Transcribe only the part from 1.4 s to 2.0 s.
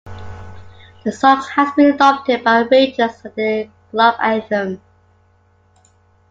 has been